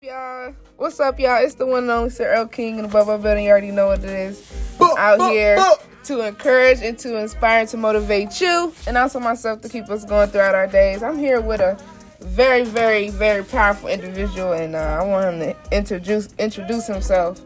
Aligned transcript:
Y'all, 0.00 0.54
what's 0.76 1.00
up, 1.00 1.18
y'all? 1.18 1.42
It's 1.42 1.56
the 1.56 1.66
one 1.66 1.82
and 1.82 1.90
only 1.90 2.10
Sir 2.10 2.32
L 2.32 2.46
King 2.46 2.78
in 2.78 2.84
the 2.84 2.88
Bubba 2.88 3.20
Building. 3.20 3.46
You 3.46 3.50
already 3.50 3.72
know 3.72 3.88
what 3.88 3.98
it 3.98 4.10
is. 4.10 4.48
I'm 4.80 4.96
out 4.96 5.32
here 5.32 5.58
to 6.04 6.24
encourage 6.24 6.82
and 6.82 6.96
to 7.00 7.16
inspire 7.16 7.62
and 7.62 7.68
to 7.70 7.76
motivate 7.78 8.40
you, 8.40 8.72
and 8.86 8.96
also 8.96 9.18
myself 9.18 9.60
to 9.62 9.68
keep 9.68 9.90
us 9.90 10.04
going 10.04 10.30
throughout 10.30 10.54
our 10.54 10.68
days. 10.68 11.02
I'm 11.02 11.18
here 11.18 11.40
with 11.40 11.60
a 11.60 11.76
very, 12.20 12.62
very, 12.62 13.10
very 13.10 13.42
powerful 13.42 13.88
individual, 13.88 14.52
and 14.52 14.76
uh, 14.76 15.00
I 15.00 15.04
want 15.04 15.34
him 15.34 15.40
to 15.40 15.76
introduce 15.76 16.32
introduce 16.38 16.86
himself. 16.86 17.40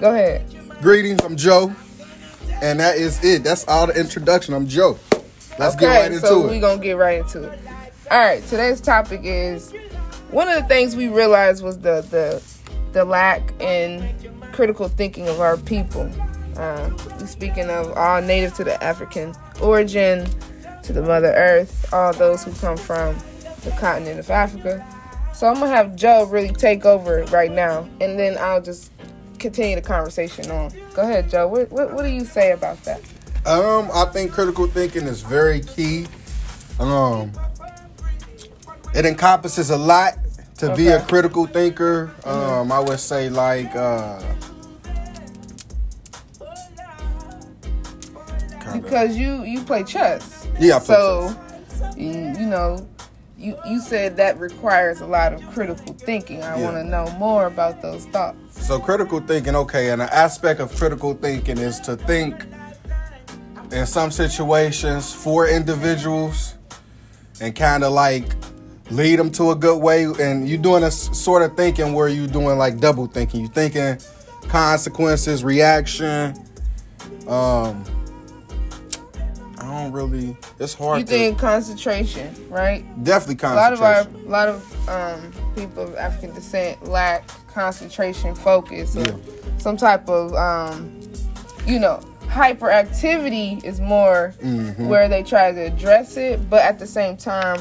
Go 0.00 0.10
ahead. 0.12 0.44
Greetings, 0.82 1.22
I'm 1.22 1.36
Joe. 1.36 1.72
And 2.62 2.80
that 2.80 2.96
is 2.96 3.22
it. 3.24 3.44
That's 3.44 3.64
all 3.68 3.86
the 3.86 3.96
introduction. 3.96 4.54
I'm 4.54 4.66
Joe. 4.66 4.98
Let's 5.56 5.76
okay, 5.76 5.86
get 5.86 6.00
right 6.00 6.12
into 6.12 6.26
so 6.26 6.46
it. 6.46 6.50
we're 6.50 6.60
gonna 6.60 6.82
get 6.82 6.96
right 6.96 7.20
into 7.20 7.44
it. 7.44 7.60
All 8.10 8.18
right, 8.18 8.44
today's 8.48 8.80
topic 8.80 9.20
is 9.22 9.72
one 10.32 10.48
of 10.48 10.60
the 10.60 10.66
things 10.66 10.96
we 10.96 11.08
realized 11.08 11.62
was 11.62 11.78
the 11.78 12.00
the 12.10 12.42
the 12.92 13.04
lack 13.04 13.52
in 13.60 14.14
critical 14.52 14.88
thinking 14.88 15.28
of 15.28 15.40
our 15.40 15.56
people. 15.56 16.10
Uh, 16.56 16.94
speaking 17.26 17.70
of 17.70 17.96
all 17.96 18.20
native 18.20 18.52
to 18.54 18.64
the 18.64 18.82
African 18.82 19.34
origin, 19.62 20.28
to 20.82 20.92
the 20.92 21.00
Mother 21.00 21.32
Earth, 21.34 21.92
all 21.92 22.12
those 22.12 22.44
who 22.44 22.52
come 22.54 22.76
from 22.76 23.16
the 23.64 23.70
continent 23.78 24.18
of 24.18 24.30
Africa. 24.30 24.86
So 25.34 25.48
I'm 25.48 25.54
gonna 25.54 25.68
have 25.68 25.96
Joe 25.96 26.24
really 26.24 26.50
take 26.50 26.84
over 26.84 27.24
right 27.26 27.50
now, 27.50 27.88
and 28.00 28.18
then 28.18 28.36
I'll 28.38 28.60
just 28.60 28.90
continue 29.38 29.76
the 29.76 29.82
conversation 29.82 30.50
on. 30.50 30.72
Go 30.94 31.02
ahead, 31.02 31.30
Joe. 31.30 31.48
What 31.48 31.70
what, 31.70 31.92
what 31.92 32.02
do 32.02 32.10
you 32.10 32.24
say 32.24 32.52
about 32.52 32.82
that? 32.84 33.00
Um, 33.44 33.90
I 33.92 34.04
think 34.06 34.32
critical 34.32 34.66
thinking 34.66 35.04
is 35.04 35.22
very 35.22 35.60
key. 35.60 36.06
Um, 36.78 37.32
it 38.94 39.04
encompasses 39.06 39.70
a 39.70 39.76
lot 39.76 40.18
to 40.62 40.76
be 40.76 40.86
a 40.88 41.02
critical 41.02 41.46
thinker. 41.46 42.14
Um, 42.24 42.70
I 42.70 42.78
would 42.78 43.00
say 43.00 43.28
like 43.28 43.74
uh, 43.74 44.22
Because 48.72 49.16
you 49.16 49.42
you 49.42 49.60
play 49.62 49.82
chess. 49.82 50.46
Yeah, 50.60 50.78
play 50.78 50.94
so 50.94 51.36
you, 51.96 52.32
you 52.38 52.46
know 52.46 52.86
you 53.36 53.58
you 53.66 53.80
said 53.80 54.16
that 54.18 54.38
requires 54.38 55.00
a 55.00 55.06
lot 55.06 55.32
of 55.32 55.44
critical 55.52 55.94
thinking. 55.94 56.44
I 56.44 56.56
Yeah. 56.56 56.64
want 56.64 56.76
to 56.76 56.84
know 56.84 57.10
more 57.18 57.46
about 57.46 57.82
those 57.82 58.06
thoughts. 58.06 58.64
So 58.64 58.78
critical 58.78 59.18
thinking, 59.18 59.56
okay, 59.56 59.90
and 59.90 60.00
an 60.00 60.08
aspect 60.12 60.60
of 60.60 60.72
critical 60.76 61.14
thinking 61.14 61.58
is 61.58 61.80
to 61.80 61.96
think 61.96 62.46
in 63.72 63.84
some 63.84 64.12
situations 64.12 65.12
for 65.12 65.48
individuals 65.48 66.54
and 67.40 67.52
kind 67.56 67.82
of 67.82 67.92
like 67.92 68.36
lead 68.90 69.18
them 69.18 69.30
to 69.32 69.50
a 69.50 69.54
good 69.54 69.80
way. 69.80 70.04
And 70.04 70.48
you're 70.48 70.58
doing 70.58 70.82
a 70.84 70.90
sort 70.90 71.42
of 71.42 71.56
thinking 71.56 71.92
where 71.92 72.08
you're 72.08 72.26
doing 72.26 72.58
like 72.58 72.78
double 72.78 73.06
thinking. 73.06 73.40
You're 73.42 73.50
thinking 73.50 73.98
consequences, 74.48 75.44
reaction. 75.44 76.34
Um, 77.28 77.84
I 79.58 79.64
don't 79.84 79.92
really. 79.92 80.36
It's 80.58 80.74
hard. 80.74 80.98
You 81.00 81.04
to, 81.04 81.10
think 81.10 81.38
concentration, 81.38 82.34
right? 82.50 82.84
definitely 83.04 83.36
concentration 83.36 83.84
A 83.84 83.84
lot 83.84 84.06
of 84.08 84.14
our 84.14 84.20
a 84.26 84.28
lot 84.28 84.48
of 84.48 84.88
um, 84.88 85.32
people 85.54 85.84
of 85.84 85.94
African 85.96 86.34
descent 86.34 86.84
lack 86.88 87.26
concentration, 87.48 88.34
focus, 88.34 88.96
or 88.96 89.02
Yeah. 89.04 89.16
some 89.58 89.76
type 89.76 90.08
of 90.08 90.34
um, 90.34 91.00
you 91.66 91.78
know 91.78 92.00
hyperactivity 92.26 93.62
is 93.64 93.78
more 93.80 94.34
Mm-hmm. 94.42 94.88
where 94.88 95.08
they 95.08 95.22
try 95.22 95.52
to 95.52 95.60
address 95.60 96.16
it, 96.16 96.50
but 96.50 96.62
at 96.62 96.78
the 96.78 96.86
same 96.86 97.16
time, 97.16 97.60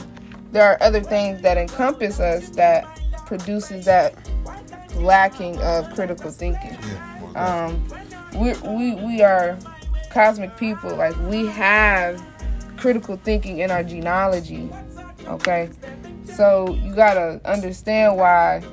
there 0.52 0.70
are 0.70 0.78
other 0.82 1.02
things 1.02 1.42
that 1.42 1.58
encompass 1.58 2.20
us 2.20 2.50
that 2.50 2.84
produces 3.26 3.86
that 3.86 4.14
lacking 4.96 5.58
of 5.60 5.94
critical 5.94 6.32
thinking. 6.32 6.78
Yeah. 7.34 7.66
Um, 7.66 7.88
we 8.40 8.54
we 8.68 8.96
we 8.96 9.22
are 9.22 9.58
cosmic 10.12 10.56
people. 10.58 10.96
Like 10.96 11.18
we 11.28 11.46
have 11.48 12.22
critical 12.78 13.18
thinking 13.18 13.60
in 13.60 13.72
our 13.72 13.84
genealogy. 13.84 14.70
Okay, 15.28 15.70
so 16.26 16.74
you 16.74 16.94
gotta 16.94 17.40
understand 17.46 18.18
why 18.18 18.64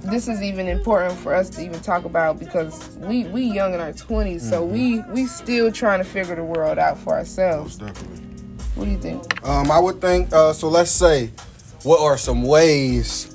this 0.00 0.28
is 0.28 0.42
even 0.42 0.68
important 0.68 1.18
for 1.18 1.34
us 1.34 1.50
to 1.50 1.64
even 1.64 1.80
talk 1.80 2.04
about 2.04 2.38
because 2.38 2.96
we 2.98 3.24
we 3.24 3.42
young 3.42 3.74
in 3.74 3.80
our 3.80 3.92
20s, 3.92 4.40
so 4.40 4.64
we 4.64 5.00
we 5.10 5.26
still 5.26 5.70
trying 5.70 5.98
to 5.98 6.04
figure 6.04 6.34
the 6.34 6.44
world 6.44 6.78
out 6.78 6.98
for 6.98 7.14
ourselves. 7.14 7.76
definitely. 7.76 8.25
What 8.76 8.84
do 8.84 8.90
you 8.92 8.98
think? 8.98 9.44
Um, 9.46 9.70
I 9.70 9.78
would 9.78 10.00
think. 10.00 10.32
Uh, 10.32 10.52
so 10.52 10.68
let's 10.68 10.90
say, 10.90 11.30
what 11.82 12.00
are 12.00 12.16
some 12.18 12.42
ways 12.42 13.34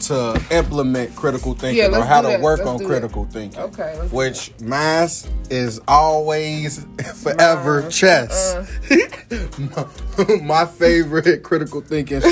to 0.00 0.42
implement 0.50 1.14
critical 1.14 1.52
thinking 1.54 1.92
Yeah, 1.92 1.98
or 1.98 2.02
how 2.04 2.22
to 2.22 2.28
that. 2.28 2.40
work 2.40 2.58
Let's 2.60 2.70
on 2.70 2.86
critical 2.86 3.26
thinking? 3.26 3.60
Okay, 3.60 3.98
let's 3.98 4.10
Which 4.12 4.52
mass 4.60 5.28
is 5.50 5.78
always, 5.86 6.86
forever 7.22 7.82
Mine, 7.82 7.90
chess. 7.90 8.54
uh. 8.54 9.86
my, 10.18 10.36
my 10.42 10.64
favorite 10.66 11.42
critical 11.42 11.82
thinking, 11.82 12.22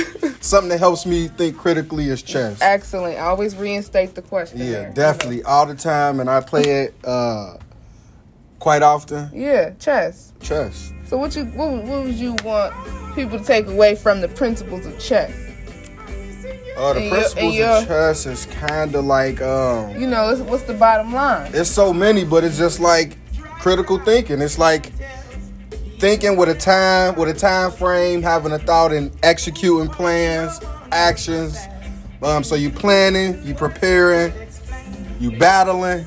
something 0.40 0.70
that 0.70 0.78
helps 0.78 1.04
me 1.06 1.28
think 1.28 1.56
critically 1.58 2.08
is 2.08 2.22
chess. 2.22 2.60
Excellent. 2.62 3.18
I 3.18 3.26
Always 3.26 3.54
reinstate 3.54 4.14
the 4.14 4.22
question. 4.22 4.58
Yeah, 4.58 4.64
there. 4.64 4.92
definitely 4.94 5.42
all 5.44 5.66
the 5.66 5.74
time, 5.74 6.20
and 6.20 6.30
I 6.30 6.40
play 6.40 6.62
it 6.62 6.94
uh, 7.04 7.58
quite 8.58 8.82
often. 8.82 9.30
Yeah, 9.32 9.70
chess. 9.78 10.32
Chess. 10.40 10.92
So 11.06 11.16
what 11.16 11.34
you 11.36 11.44
what, 11.46 11.70
what 11.84 12.04
would 12.04 12.14
you 12.14 12.36
want 12.44 12.74
people 13.14 13.38
to 13.38 13.44
take 13.44 13.66
away 13.66 13.94
from 13.94 14.20
the 14.20 14.28
principles 14.28 14.84
of 14.86 14.98
chess? 14.98 15.32
Uh, 16.76 16.92
the 16.92 17.00
And 17.00 17.10
principles 17.10 17.44
and 17.44 17.54
your- 17.54 17.68
of 17.78 17.86
chess 17.88 18.26
is 18.26 18.46
kind 18.46 18.94
of 18.94 19.04
like 19.04 19.40
um, 19.42 19.98
You 19.98 20.06
know, 20.06 20.30
it's- 20.32 20.48
what's 20.48 20.62
the 20.64 20.74
bottom 20.74 21.12
line? 21.12 21.50
it's 21.54 21.70
so 21.70 21.92
many, 21.92 22.24
but 22.24 22.44
it's 22.44 22.56
just 22.58 22.78
like 22.78 23.16
critical 23.60 23.98
thinking. 23.98 24.40
It's 24.40 24.58
like 24.58 24.92
thinking 25.98 26.36
with 26.36 26.48
a 26.48 26.54
time, 26.54 27.16
with 27.16 27.28
a 27.28 27.34
time 27.34 27.72
frame, 27.72 28.22
having 28.22 28.52
a 28.52 28.58
thought, 28.58 28.92
and 28.92 29.10
executing 29.24 29.88
plans, 29.88 30.60
actions. 30.92 31.58
Um, 32.22 32.44
so 32.44 32.54
you 32.54 32.70
planning, 32.70 33.40
you 33.44 33.54
preparing, 33.54 34.32
you 35.18 35.32
battling, 35.32 36.06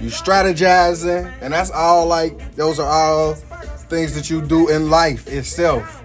you 0.00 0.10
strategizing, 0.10 1.32
and 1.40 1.52
that's 1.52 1.70
all 1.70 2.06
like 2.06 2.54
those 2.56 2.78
are 2.78 2.88
all 2.90 3.34
things 3.34 4.14
that 4.14 4.28
you 4.30 4.42
do 4.42 4.68
in 4.68 4.90
life 4.90 5.26
itself. 5.28 6.02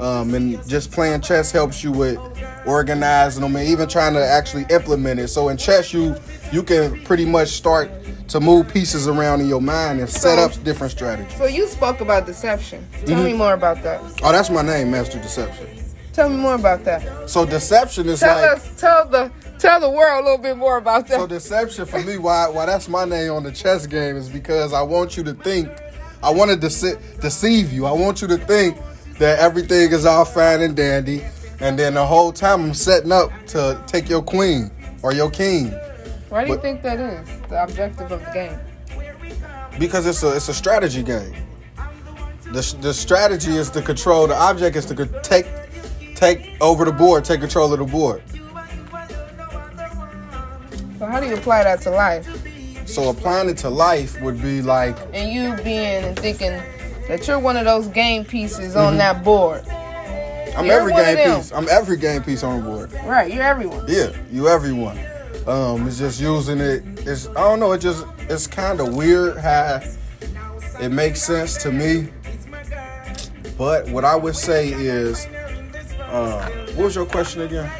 Um, 0.00 0.34
and 0.34 0.66
just 0.68 0.90
playing 0.90 1.20
chess 1.20 1.52
helps 1.52 1.84
you 1.84 1.92
with 1.92 2.18
organizing 2.66 3.42
them 3.42 3.54
and 3.56 3.68
even 3.68 3.88
trying 3.88 4.12
to 4.14 4.24
actually 4.24 4.66
implement 4.70 5.20
it. 5.20 5.28
So 5.28 5.48
in 5.48 5.56
chess, 5.56 5.92
you 5.92 6.16
you 6.52 6.62
can 6.62 7.02
pretty 7.04 7.24
much 7.24 7.48
start 7.48 7.90
to 8.28 8.40
move 8.40 8.68
pieces 8.72 9.06
around 9.06 9.40
in 9.42 9.48
your 9.48 9.60
mind 9.60 10.00
and 10.00 10.08
set 10.08 10.38
up 10.38 10.50
different 10.64 10.90
strategies. 10.92 11.36
So 11.36 11.46
you 11.46 11.66
spoke 11.68 12.00
about 12.00 12.26
deception. 12.26 12.86
Tell 13.04 13.16
Mm-hmm. 13.16 13.24
me 13.24 13.32
more 13.34 13.52
about 13.54 13.82
that. 13.82 14.00
Oh, 14.22 14.32
that's 14.32 14.50
my 14.50 14.62
name, 14.62 14.90
Master 14.90 15.20
Deception. 15.20 15.68
Tell 16.12 16.28
me 16.30 16.36
more 16.36 16.54
about 16.54 16.84
that. 16.84 17.28
So 17.28 17.44
deception 17.44 18.08
is 18.08 18.20
Tell 18.20 18.34
like 18.40 18.56
us, 18.56 18.80
tell 18.80 19.06
the, 19.08 19.30
tell 19.58 19.80
the 19.80 19.90
world 19.90 20.22
a 20.22 20.24
little 20.24 20.42
bit 20.42 20.56
more 20.56 20.76
about 20.78 21.06
that. 21.08 21.18
so 21.18 21.26
deception 21.26 21.86
for 21.86 22.00
me. 22.02 22.18
Why 22.18 22.48
why 22.48 22.66
that's 22.66 22.88
my 22.88 23.04
name 23.04 23.32
on 23.32 23.42
the 23.42 23.52
chess 23.52 23.86
game 23.86 24.16
is 24.16 24.28
because 24.28 24.72
I 24.72 24.82
want 24.82 25.16
you 25.16 25.24
to 25.24 25.34
think. 25.34 25.68
I 26.22 26.30
want 26.30 26.50
to 26.50 26.56
dece- 26.56 27.20
deceive 27.20 27.72
you. 27.72 27.84
I 27.86 27.92
want 27.92 28.22
you 28.22 28.28
to 28.28 28.38
think 28.38 28.78
that 29.18 29.38
everything 29.38 29.92
is 29.92 30.06
all 30.06 30.24
fine 30.24 30.62
and 30.62 30.74
dandy, 30.74 31.22
and 31.60 31.78
then 31.78 31.94
the 31.94 32.04
whole 32.06 32.32
time 32.32 32.62
I'm 32.64 32.74
setting 32.74 33.12
up 33.12 33.30
to 33.48 33.80
take 33.86 34.08
your 34.08 34.22
queen 34.22 34.70
or 35.02 35.12
your 35.12 35.30
king. 35.30 35.68
Why 36.30 36.44
do 36.44 36.50
you 36.50 36.56
but- 36.56 36.62
think 36.62 36.82
that 36.82 36.98
is 36.98 37.28
the 37.48 37.62
objective 37.62 38.10
of 38.10 38.24
the 38.24 38.30
game? 38.32 38.58
because 39.78 40.06
it's 40.06 40.22
a 40.22 40.36
it's 40.36 40.48
a 40.48 40.54
strategy 40.54 41.02
game. 41.02 41.34
The, 42.44 42.76
the 42.80 42.94
strategy 42.94 43.56
is 43.56 43.68
to 43.70 43.82
control. 43.82 44.26
The 44.28 44.34
object 44.36 44.76
is 44.76 44.86
to 44.86 44.94
co- 44.94 45.20
take 45.22 45.46
take 46.14 46.56
over 46.60 46.84
the 46.84 46.92
board, 46.92 47.24
take 47.24 47.40
control 47.40 47.72
of 47.72 47.78
the 47.80 47.84
board. 47.84 48.22
So 51.04 51.10
how 51.10 51.20
do 51.20 51.26
you 51.26 51.34
apply 51.34 51.64
that 51.64 51.82
to 51.82 51.90
life? 51.90 52.26
So 52.88 53.10
applying 53.10 53.50
it 53.50 53.58
to 53.58 53.68
life 53.68 54.18
would 54.22 54.40
be 54.40 54.62
like 54.62 54.96
And 55.12 55.30
you 55.30 55.62
being 55.62 56.02
and 56.02 56.18
thinking 56.18 56.62
that 57.08 57.28
you're 57.28 57.38
one 57.38 57.58
of 57.58 57.66
those 57.66 57.88
game 57.88 58.24
pieces 58.24 58.70
Mm-hmm. 58.74 58.78
on 58.78 58.96
that 58.96 59.22
board. 59.22 59.66
I'm 60.56 60.64
You're 60.64 60.80
every 60.80 60.92
game 60.94 61.36
piece. 61.36 61.52
I'm 61.52 61.68
every 61.68 61.98
game 61.98 62.22
piece 62.22 62.42
on 62.42 62.60
the 62.64 62.70
board. 62.70 62.92
Right, 63.04 63.30
you're 63.30 63.42
everyone. 63.42 63.84
Yeah, 63.86 64.16
you 64.32 64.48
everyone. 64.48 64.98
Um, 65.46 65.86
it's 65.86 65.98
just 65.98 66.22
using 66.22 66.58
it. 66.58 66.82
It's 67.06 67.26
I 67.28 67.34
don't 67.34 67.60
know. 67.60 67.72
It 67.72 67.80
just 67.82 68.06
it's 68.30 68.46
kind 68.46 68.80
of 68.80 68.94
weird 68.94 69.36
how 69.36 69.82
it 70.80 70.88
makes 70.88 71.22
sense 71.22 71.62
to 71.64 71.70
me. 71.72 72.08
But 73.58 73.90
what 73.90 74.06
I 74.06 74.16
would 74.16 74.36
say 74.36 74.68
is, 74.72 75.26
uh, 76.00 76.48
what 76.76 76.84
was 76.84 76.94
your 76.96 77.04
question 77.04 77.42
again? 77.42 77.70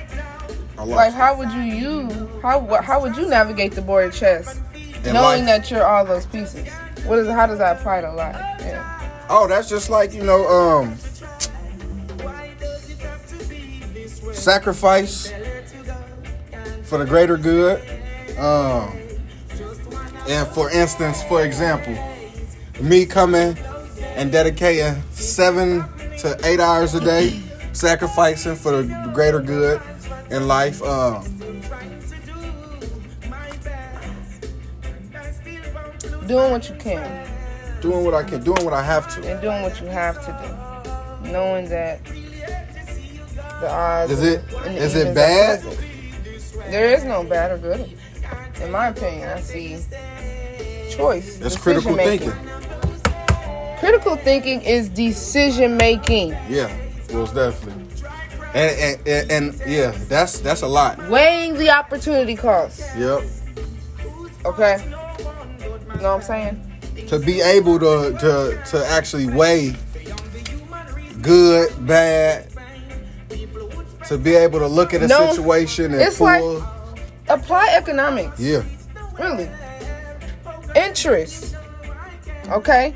Like 0.90 1.12
it. 1.12 1.16
how 1.16 1.36
would 1.36 1.52
you 1.52 1.60
use 1.60 2.12
how 2.42 2.66
how 2.82 3.00
would 3.00 3.16
you 3.16 3.28
navigate 3.28 3.72
the 3.72 3.82
board 3.82 4.06
of 4.08 4.14
chess, 4.14 4.60
In 4.74 5.14
knowing 5.14 5.44
life. 5.44 5.46
that 5.46 5.70
you're 5.70 5.86
all 5.86 6.04
those 6.04 6.26
pieces? 6.26 6.68
What 7.04 7.18
is 7.18 7.28
how 7.28 7.46
does 7.46 7.58
that 7.58 7.78
apply 7.80 8.00
to 8.02 8.12
life? 8.12 8.36
Yeah. 8.60 9.26
Oh, 9.28 9.46
that's 9.48 9.68
just 9.68 9.90
like 9.90 10.12
you 10.12 10.22
know, 10.22 10.46
um, 10.48 10.96
sacrifice. 14.32 15.30
For 15.30 15.44
for 16.84 16.98
the 16.98 17.04
greater 17.06 17.36
good. 17.36 17.80
Um, 18.38 18.92
and 20.28 20.46
for 20.48 20.70
instance, 20.70 21.22
for 21.24 21.44
example, 21.44 21.96
me 22.80 23.06
coming 23.06 23.56
and 24.16 24.30
dedicating 24.30 25.02
seven 25.10 25.84
to 26.18 26.38
eight 26.44 26.60
hours 26.60 26.94
a 26.94 27.00
day, 27.00 27.40
sacrificing 27.72 28.56
for 28.56 28.82
the 28.82 29.10
greater 29.14 29.40
good 29.40 29.80
in 30.30 30.48
life. 30.48 30.82
Um, 30.82 31.22
Doing 36.26 36.52
what 36.52 36.68
you 36.70 36.74
can 36.76 37.34
doing 37.84 38.04
what 38.04 38.14
I 38.14 38.22
can, 38.22 38.42
doing 38.42 38.64
what 38.64 38.72
I 38.72 38.82
have 38.82 39.14
to. 39.14 39.30
and 39.30 39.40
doing 39.42 39.60
what 39.62 39.78
you 39.80 39.86
have 39.88 40.16
to 40.24 40.32
do, 41.22 41.30
knowing 41.30 41.68
that 41.68 42.02
the 43.60 43.70
odds 43.70 44.10
Is 44.10 44.22
it 44.22 44.42
is 44.68 44.96
it 44.96 45.14
bad? 45.14 45.62
There 46.70 46.94
is 46.94 47.04
no 47.04 47.22
bad 47.24 47.52
or 47.52 47.58
good. 47.58 47.92
In 48.62 48.70
my 48.70 48.88
opinion, 48.88 49.28
I 49.28 49.40
see 49.40 49.84
choice. 50.90 51.36
That's 51.36 51.58
critical 51.58 51.94
thinking. 51.94 52.32
Critical 53.78 54.16
thinking 54.16 54.62
is 54.62 54.88
decision 54.88 55.76
making. 55.76 56.30
Yeah, 56.48 56.74
most 57.12 57.34
definitely. 57.34 57.83
And, 58.54 58.78
and, 58.78 59.08
and, 59.08 59.30
and 59.32 59.70
yeah, 59.70 59.90
that's 60.08 60.38
that's 60.38 60.62
a 60.62 60.66
lot. 60.68 61.08
Weighing 61.10 61.54
the 61.54 61.70
opportunity 61.70 62.36
cost. 62.36 62.80
Yep. 62.96 63.22
Okay? 64.44 64.84
You 64.84 64.90
know 64.90 64.98
what 65.90 66.04
I'm 66.04 66.22
saying? 66.22 67.06
To 67.08 67.18
be 67.18 67.40
able 67.40 67.78
to 67.80 68.12
to 68.20 68.62
to 68.70 68.86
actually 68.86 69.26
weigh 69.26 69.74
good, 71.20 71.70
bad. 71.86 72.48
To 74.08 74.18
be 74.18 74.34
able 74.34 74.58
to 74.60 74.66
look 74.68 74.92
at 74.94 75.02
a 75.02 75.08
No, 75.08 75.30
situation 75.32 75.92
and 75.92 76.00
it's 76.02 76.20
like- 76.20 76.40
pull. 76.42 76.62
Apply 77.28 77.68
economics. 77.74 78.38
yeah. 78.38 78.62
Really. 79.18 79.48
Interest. 80.76 81.56
Okay? 82.50 82.90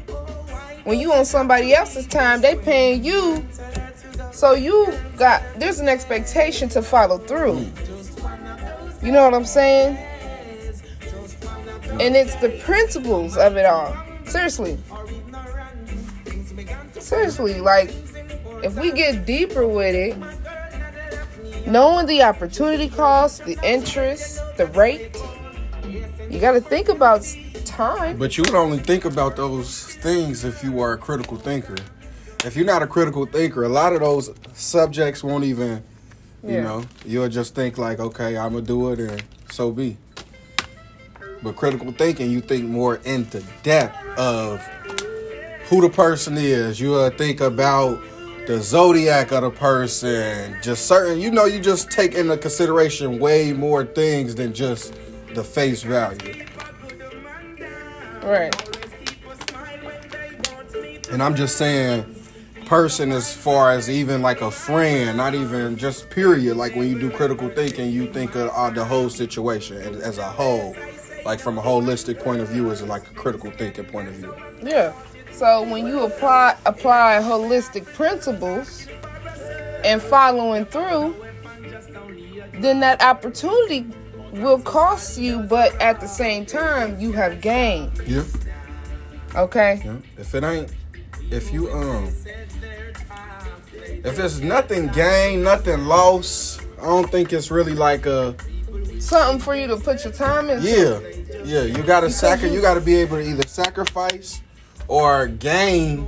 When 0.84 0.98
you 1.00 1.12
on 1.14 1.24
somebody 1.24 1.74
else's 1.74 2.06
time, 2.06 2.42
they 2.42 2.54
paying 2.56 3.02
you. 3.02 3.42
So 4.38 4.52
you 4.52 4.96
got 5.16 5.42
there's 5.56 5.80
an 5.80 5.88
expectation 5.88 6.68
to 6.68 6.80
follow 6.80 7.18
through. 7.18 7.66
You 9.02 9.10
know 9.10 9.24
what 9.24 9.34
I'm 9.34 9.44
saying? 9.44 9.96
And 12.00 12.14
it's 12.14 12.36
the 12.36 12.50
principles 12.62 13.36
of 13.36 13.56
it 13.56 13.66
all. 13.66 13.96
Seriously. 14.26 14.78
Seriously, 17.00 17.60
like 17.60 17.88
if 18.62 18.78
we 18.78 18.92
get 18.92 19.26
deeper 19.26 19.66
with 19.66 19.96
it, 19.96 21.66
knowing 21.66 22.06
the 22.06 22.22
opportunity 22.22 22.88
cost, 22.88 23.44
the 23.44 23.58
interest, 23.64 24.40
the 24.56 24.66
rate, 24.66 25.20
you 26.30 26.38
got 26.38 26.52
to 26.52 26.60
think 26.60 26.88
about 26.88 27.26
time. 27.64 28.16
But 28.16 28.38
you 28.38 28.44
would 28.44 28.54
only 28.54 28.78
think 28.78 29.04
about 29.04 29.34
those 29.34 29.96
things 29.96 30.44
if 30.44 30.62
you 30.62 30.80
are 30.80 30.92
a 30.92 30.98
critical 30.98 31.36
thinker. 31.36 31.74
If 32.44 32.54
you're 32.56 32.64
not 32.66 32.82
a 32.82 32.86
critical 32.86 33.26
thinker, 33.26 33.64
a 33.64 33.68
lot 33.68 33.92
of 33.92 34.00
those 34.00 34.30
subjects 34.54 35.24
won't 35.24 35.44
even, 35.44 35.82
you 36.44 36.54
Yeah. 36.54 36.62
know, 36.62 36.84
you'll 37.04 37.28
just 37.28 37.54
think 37.54 37.78
like, 37.78 37.98
okay, 37.98 38.36
I'm 38.36 38.52
gonna 38.52 38.64
do 38.64 38.92
it, 38.92 39.00
and 39.00 39.22
so 39.50 39.70
be. 39.72 39.96
But 41.42 41.56
critical 41.56 41.92
thinking, 41.92 42.30
you 42.30 42.40
think 42.40 42.64
more 42.64 43.00
into 43.04 43.42
depth 43.62 43.96
of 44.18 44.60
who 45.68 45.80
the 45.80 45.88
person 45.90 46.36
is. 46.38 46.80
You'll 46.80 47.10
think 47.10 47.40
about 47.40 48.00
the 48.46 48.60
zodiac 48.62 49.30
of 49.32 49.42
the 49.42 49.50
person, 49.50 50.56
just 50.62 50.86
certain. 50.86 51.20
You 51.20 51.30
know, 51.30 51.44
you 51.44 51.60
just 51.60 51.90
take 51.90 52.14
into 52.14 52.36
consideration 52.36 53.18
way 53.18 53.52
more 53.52 53.84
things 53.84 54.34
than 54.34 54.54
just 54.54 54.94
the 55.34 55.44
face 55.44 55.82
value. 55.82 56.44
Right. 58.24 58.54
And 61.10 61.22
I'm 61.22 61.34
just 61.34 61.56
saying, 61.56 62.04
person 62.68 63.12
as 63.12 63.32
far 63.34 63.72
as 63.72 63.88
even 63.88 64.20
like 64.20 64.42
a 64.42 64.50
friend, 64.50 65.16
not 65.16 65.34
even 65.34 65.76
just 65.78 66.10
period. 66.10 66.56
Like 66.56 66.76
when 66.76 66.86
you 66.86 66.98
do 66.98 67.10
critical 67.10 67.48
thinking, 67.48 67.90
you 67.90 68.12
think 68.12 68.34
of 68.34 68.50
uh, 68.50 68.68
the 68.70 68.84
whole 68.84 69.08
situation 69.08 69.78
as- 69.78 70.18
a 70.18 70.24
whole, 70.24 70.76
like 71.24 71.40
from 71.40 71.56
a 71.56 71.62
holistic 71.62 72.22
point 72.22 72.42
of 72.42 72.48
view, 72.48 72.70
as 72.70 72.82
like 72.82 73.10
a 73.10 73.14
critical 73.14 73.50
thinking 73.52 73.86
point 73.86 74.08
of 74.08 74.14
view. 74.14 74.34
Yeah. 74.62 74.92
So 75.32 75.62
when 75.62 75.86
you 75.86 76.00
apply 76.00 76.56
apply 76.66 77.20
holistic 77.22 77.86
principles 77.94 78.86
and 79.82 80.02
following 80.02 80.66
through, 80.66 81.16
then 82.60 82.80
that 82.80 83.02
opportunity 83.02 83.86
will 84.32 84.60
cost 84.60 85.18
you, 85.18 85.38
but 85.40 85.74
at 85.80 86.00
the 86.00 86.06
same 86.06 86.44
time 86.44 87.00
you 87.00 87.12
have 87.12 87.40
gained. 87.40 87.96
Yeah. 88.06 88.24
Okay? 89.34 89.80
yeah. 89.84 89.96
If 90.18 90.34
it 90.34 90.44
ain't, 90.44 90.74
if 91.30 91.52
you 91.52 91.70
um, 91.70 92.10
if 94.04 94.16
there's 94.16 94.40
nothing 94.40 94.88
gained, 94.88 95.44
nothing 95.44 95.86
lost, 95.86 96.60
I 96.80 96.84
don't 96.86 97.10
think 97.10 97.32
it's 97.32 97.50
really 97.50 97.74
like 97.74 98.06
a 98.06 98.34
Something 99.00 99.38
for 99.40 99.54
you 99.54 99.66
to 99.68 99.76
put 99.76 100.02
your 100.04 100.12
time 100.12 100.50
into. 100.50 100.68
Yeah, 100.68 100.98
yeah. 101.44 101.62
You 101.62 101.82
gotta 101.84 102.10
sacri- 102.10 102.48
you- 102.48 102.56
You 102.56 102.60
gotta 102.60 102.80
be 102.80 102.96
able 102.96 103.16
to 103.18 103.22
either 103.22 103.46
sacrifice 103.46 104.40
or 104.88 105.28
gain 105.28 106.06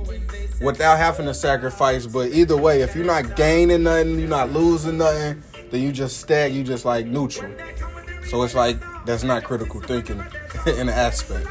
without 0.61 0.97
having 0.97 1.25
to 1.25 1.33
sacrifice. 1.33 2.05
But 2.05 2.31
either 2.31 2.57
way, 2.57 2.81
if 2.81 2.95
you're 2.95 3.05
not 3.05 3.35
gaining 3.37 3.83
nothing, 3.83 4.19
you're 4.19 4.27
not 4.29 4.51
losing 4.51 4.97
nothing, 4.97 5.41
then 5.71 5.81
you 5.81 5.91
just 5.93 6.19
stag. 6.19 6.53
You 6.53 6.63
just 6.63 6.83
like 6.85 7.05
neutral. 7.05 7.51
So 8.27 8.43
it's 8.43 8.55
like 8.55 8.77
that's 9.05 9.23
not 9.23 9.43
critical 9.45 9.79
thinking 9.81 10.21
in 10.67 10.79
an 10.81 10.89
aspect. 10.89 11.47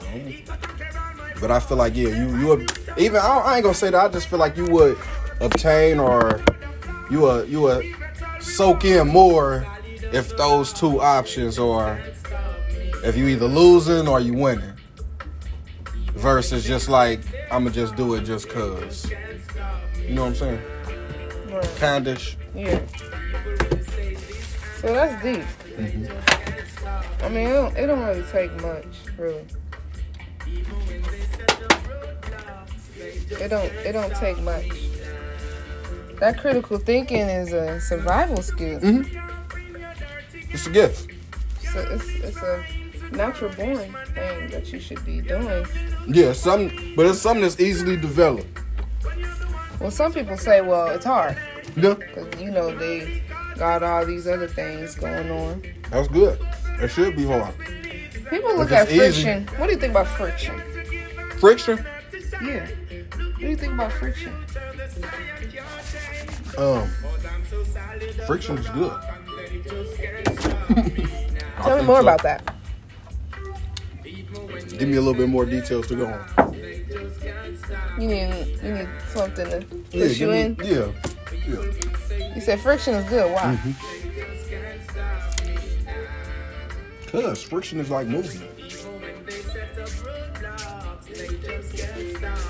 So, 0.00 0.06
but 1.40 1.50
I 1.50 1.58
feel 1.60 1.76
like 1.76 1.96
yeah, 1.96 2.08
you 2.08 2.36
you 2.38 2.46
would 2.46 2.70
even 2.96 3.16
I, 3.16 3.38
I 3.38 3.54
ain't 3.56 3.62
gonna 3.62 3.74
say 3.74 3.90
that. 3.90 4.04
I 4.04 4.08
just 4.08 4.28
feel 4.28 4.38
like 4.38 4.56
you 4.56 4.66
would 4.66 4.98
obtain 5.40 5.98
or 5.98 6.42
you 7.10 7.20
would 7.20 7.48
you 7.48 7.60
would 7.62 7.84
soak 8.40 8.84
in 8.84 9.08
more 9.08 9.66
if 10.12 10.36
those 10.36 10.72
two 10.72 11.00
options 11.00 11.58
are 11.58 12.00
if 13.02 13.16
you 13.16 13.28
either 13.28 13.46
losing 13.46 14.08
or 14.08 14.20
you 14.20 14.34
winning 14.34 14.72
versus 16.14 16.64
just 16.64 16.88
like 16.88 17.20
I'ma 17.50 17.70
just 17.70 17.96
do 17.96 18.14
it 18.14 18.22
just 18.22 18.48
cause. 18.48 19.10
You 20.00 20.14
know 20.14 20.22
what 20.22 20.28
I'm 20.28 20.34
saying? 20.34 20.62
Right. 21.50 21.64
Kindish. 21.76 22.36
Yeah. 22.54 22.80
So 24.80 24.92
that's 24.92 25.22
deep. 25.22 25.42
Mm-hmm. 25.76 27.24
I 27.24 27.28
mean, 27.30 27.48
it 27.48 27.52
don't, 27.52 27.76
it 27.76 27.86
don't 27.86 28.04
really 28.04 28.22
take 28.30 28.52
much, 28.60 28.84
really. 29.16 29.46
It 33.30 33.48
don't. 33.48 33.72
It 33.86 33.92
don't 33.92 34.14
take 34.16 34.38
much. 34.40 34.70
That 36.20 36.38
critical 36.40 36.78
thinking 36.78 37.18
is 37.28 37.52
a 37.52 37.80
survival 37.80 38.42
skill. 38.42 38.80
Mm-hmm. 38.80 40.50
It's 40.50 40.66
a 40.66 40.70
gift. 40.70 41.10
So 41.72 41.80
it's 41.80 42.06
it's 42.08 42.36
a 42.36 42.64
natural 43.12 43.52
born 43.54 43.76
thing 44.14 44.50
that 44.50 44.72
you 44.72 44.78
should 44.80 45.04
be 45.04 45.20
doing. 45.20 45.66
Yeah, 46.06 46.32
some 46.32 46.70
but 46.96 47.06
it's 47.06 47.18
something 47.18 47.42
that's 47.42 47.58
easily 47.60 47.96
developed. 47.96 48.46
Well, 49.80 49.90
some 49.90 50.12
people 50.12 50.36
say, 50.36 50.60
well, 50.60 50.86
it's 50.88 51.04
hard 51.04 51.36
Yeah, 51.76 51.94
because 51.94 52.40
you 52.40 52.50
know 52.50 52.74
they 52.76 53.22
got 53.56 53.82
all 53.82 54.06
these 54.06 54.26
other 54.26 54.46
things 54.48 54.94
going 54.94 55.30
on. 55.30 55.62
that's 55.90 56.08
good. 56.08 56.38
It 56.80 56.88
should 56.88 57.16
be 57.16 57.24
hard. 57.26 57.54
People 58.30 58.56
look 58.56 58.70
at 58.72 58.84
it's 58.88 58.92
easy. 58.92 58.98
friction. 58.98 59.46
What 59.58 59.66
do 59.66 59.72
you 59.72 59.78
think 59.78 59.90
about 59.90 60.06
friction? 60.06 60.58
Friction. 61.38 61.84
Yeah. 62.42 62.66
What 63.44 63.48
do 63.48 63.50
you 63.50 63.56
think 63.58 63.74
about 63.74 63.92
friction? 63.92 64.32
Um, 66.56 66.88
friction 68.26 68.56
is 68.56 68.66
good. 68.70 68.90
Tell 71.62 71.76
me 71.78 71.84
more 71.84 72.00
about 72.00 72.22
that. 72.22 72.54
Give 74.02 74.88
me 74.88 74.96
a 74.96 75.00
little 75.02 75.12
bit 75.12 75.28
more 75.28 75.44
details 75.44 75.86
to 75.88 75.94
go 75.94 76.06
on. 76.06 76.54
You 78.00 78.08
need 78.08 78.58
you 78.62 78.72
need 78.76 78.88
something 79.08 79.44
to 79.50 79.60
push 79.60 79.92
Yeah, 79.92 80.06
you 80.06 80.26
me- 80.32 80.40
in. 80.40 80.56
yeah, 80.64 80.88
yeah. 81.46 82.34
You 82.34 82.40
said 82.40 82.60
friction 82.60 82.94
is 82.94 83.06
good. 83.10 83.30
Why? 83.30 83.58
Cause 87.08 87.42
friction 87.42 87.78
is 87.78 87.90
like 87.90 88.06
movement, 88.06 88.50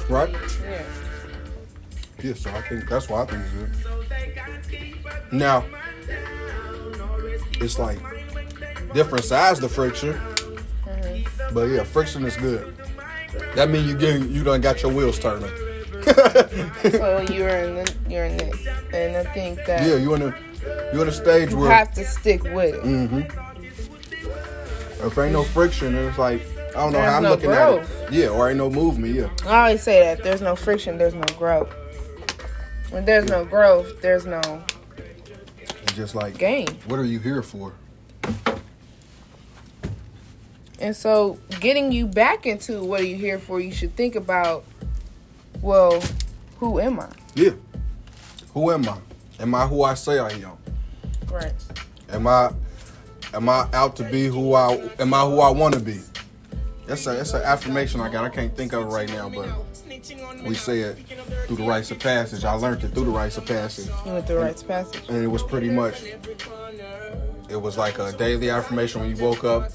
right? 0.09 0.35
Yeah. 2.25 2.31
Yeah, 2.31 2.35
so 2.35 2.51
I 2.51 2.63
think 2.63 2.89
that's 2.89 3.09
why 3.09 3.23
I 3.23 3.27
think 3.27 3.43
it's 3.43 3.53
good. 3.53 5.33
Now, 5.33 5.65
it's 7.61 7.79
like 7.79 7.99
different 8.95 9.25
size 9.25 9.61
the 9.61 9.69
friction, 9.69 10.19
but 11.53 11.67
yeah, 11.67 11.85
friction 11.85 12.25
is 12.25 12.37
good. 12.37 12.75
That 13.55 13.69
means 13.69 13.89
you 13.89 13.97
getting 13.99 14.31
you 14.33 14.43
done 14.43 14.61
got 14.63 14.83
your 14.83 14.93
wheels 14.93 15.19
turning. 15.19 15.51
So 16.85 17.21
you're 17.31 17.49
in 17.49 17.77
the, 17.77 17.95
you're 18.09 18.25
in 18.27 18.39
it, 18.41 18.55
and 18.93 19.17
I 19.17 19.25
think 19.33 19.59
that 19.67 19.87
yeah, 19.89 19.97
you 19.97 20.13
in 20.15 20.21
the 20.21 20.35
you're 20.93 21.03
at 21.03 21.09
a 21.09 21.13
stage 21.13 21.51
you 21.51 21.57
where 21.57 21.69
you 21.69 21.73
have 21.75 21.93
to 21.95 22.05
stick 22.05 22.43
with 22.45 22.75
it. 22.75 22.83
hmm 22.83 23.21
if 25.07 25.19
ain't 25.19 25.33
no 25.33 25.45
friction, 25.45 25.95
it's 25.95 26.19
like 26.19 26.43
I 26.71 26.73
don't 26.81 26.93
know 26.93 26.99
There's 26.99 27.11
how 27.11 27.17
I'm 27.17 27.23
no 27.23 27.31
looking 27.31 27.51
growth. 27.51 28.03
at 28.03 28.13
it. 28.13 28.17
Yeah, 28.19 28.29
or 28.29 28.49
ain't 28.49 28.59
no 28.59 28.69
movement. 28.71 29.15
Yeah, 29.15 29.31
I 29.47 29.61
always 29.61 29.83
say 29.83 30.01
that 30.01 30.19
if 30.19 30.25
there's 30.25 30.43
no 30.43 30.57
friction, 30.57 30.99
there's 30.99 31.15
no 31.15 31.25
growth. 31.39 31.75
When 32.95 33.05
there's 33.05 33.29
no 33.29 33.45
growth, 33.45 34.01
there's 34.01 34.25
no 34.25 34.41
it's 35.67 35.95
just 35.95 36.15
like 36.15 36.39
gain. 36.39 36.69
what 36.87 37.01
are 37.01 37.05
you 37.05 37.19
here 37.19 37.43
for? 37.43 37.73
And 40.79 40.95
so, 40.95 41.41
getting 41.59 41.91
you 41.91 42.07
back 42.07 42.47
into 42.47 42.85
what 42.85 43.01
are 43.01 43.05
you 43.05 43.17
here 43.17 43.41
for, 43.41 43.59
you 43.59 43.73
should 43.73 43.97
think 43.97 44.15
about, 44.15 44.65
well, 45.61 46.01
who 46.61 46.79
am 46.79 47.01
I? 47.01 47.09
Yeah, 47.35 47.55
who 48.53 48.71
am 48.71 48.89
I? 48.89 48.99
Am 49.41 49.53
I 49.57 49.67
who 49.67 49.83
I 49.83 49.95
say 49.95 50.21
I 50.21 50.29
am? 50.29 50.57
Right. 51.29 51.53
Am 52.11 52.29
I 52.29 52.53
am 53.35 53.49
I 53.49 53.69
out 53.73 53.97
to 53.97 54.05
be 54.05 54.29
who 54.29 54.55
I 54.55 54.91
am 55.01 55.13
I 55.13 55.23
who 55.23 55.41
I 55.41 55.51
want 55.51 55.75
to 55.75 55.81
be? 55.81 55.99
That's 56.87 57.05
a 57.09 57.15
that's 57.15 57.35
an 57.35 57.43
affirmation 57.43 58.01
I 58.01 58.09
got. 58.09 58.25
I 58.25 58.29
can't 58.29 58.57
think 58.57 58.73
of 58.73 58.85
it 58.85 58.87
right 58.87 59.09
now, 59.09 59.29
but 59.29 59.49
we 60.47 60.55
say 60.55 60.81
it 60.81 60.99
through 61.47 61.57
the 61.57 61.65
rites 61.65 61.91
of 61.91 61.99
passage. 61.99 62.45
I 62.45 62.53
learned 62.55 62.85
it 62.85 62.93
through 62.95 63.05
the 63.07 63.11
rites 63.11 63.37
of 63.39 63.47
passage, 63.47 63.89
You 64.05 64.13
went 64.13 64.27
through 64.27 64.41
rites 64.41 64.63
of 64.63 64.69
passage. 64.69 65.03
and 65.09 65.23
it 65.23 65.27
was 65.29 65.43
pretty 65.43 65.71
much 65.71 66.03
it 67.49 67.57
was 67.61 67.77
like 67.79 67.99
a 67.99 68.13
daily 68.13 68.51
affirmation 68.51 69.01
when 69.03 69.15
you 69.15 69.23
woke 69.23 69.45
up, 69.45 69.71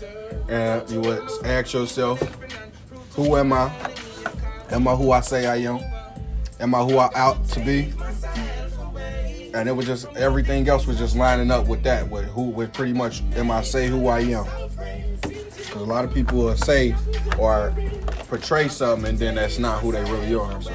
and 0.49 0.89
you 0.89 0.99
would 1.01 1.21
ask 1.45 1.73
yourself, 1.73 2.19
"Who 3.15 3.37
am 3.37 3.53
I? 3.53 3.71
Am 4.71 4.87
I 4.87 4.95
who 4.95 5.11
I 5.11 5.21
say 5.21 5.45
I 5.47 5.57
am? 5.57 5.79
Am 6.59 6.75
I 6.75 6.83
who 6.83 6.97
I 6.97 7.09
out 7.15 7.47
to 7.49 7.59
be?" 7.59 7.93
And 9.53 9.67
it 9.67 9.71
was 9.71 9.85
just 9.87 10.05
everything 10.15 10.67
else 10.69 10.85
was 10.85 10.97
just 10.97 11.15
lining 11.15 11.49
up 11.51 11.65
with 11.67 11.81
that, 11.83 12.07
with 12.09 12.25
who, 12.25 12.43
with 12.43 12.71
pretty 12.73 12.93
much, 12.93 13.23
am 13.35 13.49
I 13.49 13.63
say 13.63 13.87
who 13.87 14.07
I 14.07 14.19
am? 14.19 14.45
Because 15.21 15.81
a 15.81 15.85
lot 15.85 16.05
of 16.05 16.13
people 16.13 16.37
will 16.39 16.57
say 16.57 16.95
or 17.37 17.73
portray 18.29 18.67
something, 18.67 19.09
and 19.09 19.19
then 19.19 19.35
that's 19.35 19.59
not 19.59 19.81
who 19.81 19.91
they 19.91 20.03
really 20.03 20.33
are. 20.35 20.61
So, 20.61 20.71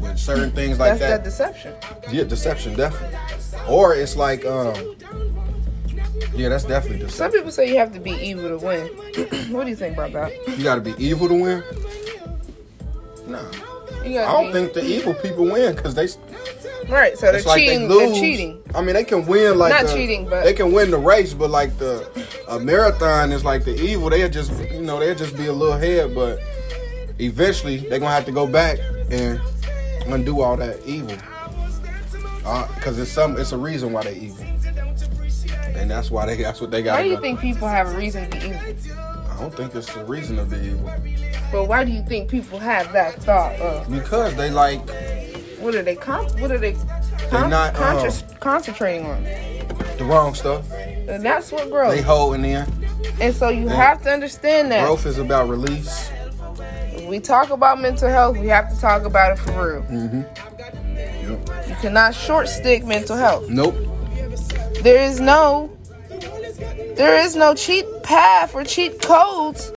with 0.00 0.18
certain 0.18 0.52
things 0.52 0.78
like 0.78 0.98
That's 0.98 1.00
that 1.00 1.08
that, 1.18 1.24
deception. 1.24 1.74
yeah, 2.10 2.24
deception 2.24 2.76
definitely. 2.76 3.18
Or 3.68 3.94
it's 3.94 4.16
like, 4.16 4.46
um, 4.46 4.96
yeah, 6.34 6.48
that's 6.48 6.64
definitely 6.64 6.98
deception. 6.98 7.10
Some 7.10 7.32
people 7.32 7.50
say 7.50 7.68
you 7.68 7.78
have 7.78 7.92
to 7.92 8.00
be 8.00 8.12
evil 8.12 8.58
to 8.58 8.64
win. 8.64 8.86
what 9.52 9.64
do 9.64 9.70
you 9.70 9.76
think 9.76 9.94
about 9.94 10.12
that? 10.12 10.32
You 10.56 10.62
got 10.62 10.76
to 10.76 10.80
be 10.80 10.94
evil 11.04 11.28
to 11.28 11.34
win. 11.34 11.64
Nah, 13.26 13.40
I 14.02 14.12
don't 14.12 14.46
be, 14.46 14.52
think 14.52 14.72
the 14.72 14.84
evil 14.84 15.14
people 15.14 15.44
win 15.44 15.74
because 15.74 15.94
they. 15.94 16.06
Right. 16.88 17.16
So 17.18 17.26
they're 17.26 17.36
It's 17.36 17.46
like 17.46 17.60
cheating. 17.60 17.88
they 17.88 17.98
They 17.98 18.10
are 18.10 18.14
cheating. 18.14 18.62
I 18.74 18.80
mean, 18.82 18.94
they 18.94 19.04
can 19.04 19.26
win 19.26 19.58
like 19.58 19.72
Not 19.72 19.86
the- 19.86 19.92
cheating, 19.94 20.28
but- 20.28 20.44
they 20.44 20.52
can 20.54 20.72
win 20.72 20.90
the 20.90 20.98
race. 20.98 21.34
But 21.34 21.50
like 21.50 21.76
the 21.78 22.06
a 22.48 22.58
marathon 22.58 23.32
is 23.32 23.44
like 23.44 23.64
the 23.64 23.74
evil. 23.74 24.10
They'll 24.10 24.28
just 24.28 24.52
you 24.72 24.80
know 24.82 24.98
they'll 25.00 25.14
just 25.14 25.36
be 25.36 25.46
a 25.46 25.52
little 25.52 25.76
head, 25.78 26.14
but 26.14 26.40
eventually 27.18 27.78
they're 27.78 27.98
gonna 27.98 28.10
have 28.14 28.26
to 28.26 28.32
go 28.32 28.46
back 28.46 28.78
and 29.10 29.40
undo 30.06 30.40
all 30.42 30.56
that 30.56 30.78
evil. 30.86 31.16
Uh, 32.44 32.66
because 32.74 32.98
it's 32.98 33.10
some 33.10 33.36
it's 33.38 33.52
a 33.52 33.58
reason 33.58 33.92
why 33.92 34.04
they 34.04 34.14
evil, 34.14 34.44
and 35.74 35.90
that's 35.90 36.10
why 36.10 36.26
they 36.26 36.36
that's 36.40 36.60
what 36.60 36.70
they 36.70 36.82
got. 36.82 36.94
Why 36.98 37.02
do 37.02 37.08
you 37.08 37.20
think 37.20 37.40
people 37.40 37.66
have 37.66 37.92
a 37.92 37.96
reason 37.96 38.30
to 38.30 38.38
be 38.38 38.46
evil? 38.46 38.60
I 39.30 39.40
don't 39.40 39.54
think 39.54 39.74
it's 39.74 39.94
a 39.96 40.04
reason 40.04 40.36
to 40.36 40.44
be 40.44 40.56
evil 40.68 40.90
But 41.52 41.64
why 41.68 41.84
do 41.84 41.90
you 41.92 42.02
think 42.04 42.30
people 42.30 42.58
have 42.58 42.90
that 42.94 43.16
thought 43.22 43.54
of 43.56 43.90
because 43.90 44.34
they 44.36 44.50
like 44.50 44.80
what 45.66 45.74
are 45.74 45.82
they 45.82 45.96
con- 45.96 46.24
what 46.40 46.52
are 46.52 46.58
they 46.58 46.76
con- 47.28 47.50
not, 47.50 47.74
contra- 47.74 48.08
um, 48.10 48.36
concentrating 48.38 49.04
on? 49.04 49.24
the 49.98 50.04
wrong 50.04 50.32
stuff. 50.32 50.70
And 50.72 51.24
that's 51.24 51.50
what 51.50 51.70
growth. 51.70 51.94
They 51.94 52.02
holding 52.02 52.44
in. 52.44 52.66
And 53.20 53.34
so 53.34 53.48
you 53.48 53.66
Yeah. 53.66 53.74
have 53.74 54.02
to 54.02 54.10
understand 54.12 54.70
that. 54.70 54.84
Growth 54.84 55.06
is 55.06 55.18
about 55.18 55.48
release. 55.48 56.08
When 56.94 57.08
we 57.08 57.18
talk 57.18 57.50
about 57.50 57.80
mental 57.80 58.08
health, 58.08 58.36
we 58.38 58.46
have 58.48 58.72
to 58.72 58.80
talk 58.80 59.04
about 59.04 59.32
it 59.32 59.38
for 59.40 59.52
real. 59.72 59.82
Mm-hmm. 59.82 60.22
Yep. 61.30 61.68
You 61.68 61.74
cannot 61.80 62.14
short 62.14 62.48
stick 62.48 62.84
mental 62.84 63.16
health. 63.16 63.48
Nope. 63.48 63.74
There 64.82 65.02
is 65.02 65.18
no 65.20 65.70
there 66.96 67.16
is 67.18 67.34
no 67.36 67.54
cheat 67.54 67.84
path 68.02 68.54
or 68.54 68.64
cheat 68.64 69.02
codes 69.02 69.70